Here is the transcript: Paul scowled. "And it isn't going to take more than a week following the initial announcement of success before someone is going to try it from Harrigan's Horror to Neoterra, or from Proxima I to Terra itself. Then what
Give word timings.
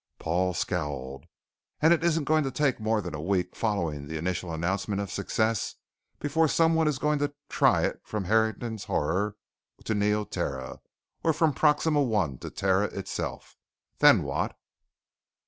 Paul 0.17 0.55
scowled. 0.55 1.25
"And 1.79 1.93
it 1.93 2.03
isn't 2.03 2.23
going 2.23 2.43
to 2.45 2.49
take 2.49 2.79
more 2.79 3.01
than 3.01 3.13
a 3.13 3.21
week 3.21 3.55
following 3.55 4.07
the 4.07 4.17
initial 4.17 4.51
announcement 4.51 4.99
of 4.99 5.11
success 5.11 5.75
before 6.19 6.47
someone 6.47 6.87
is 6.87 6.97
going 6.97 7.19
to 7.19 7.35
try 7.49 7.83
it 7.85 7.99
from 8.03 8.23
Harrigan's 8.23 8.85
Horror 8.85 9.35
to 9.83 9.93
Neoterra, 9.93 10.79
or 11.23 11.33
from 11.33 11.53
Proxima 11.53 12.01
I 12.19 12.35
to 12.37 12.49
Terra 12.49 12.85
itself. 12.85 13.55
Then 13.99 14.23
what 14.23 14.57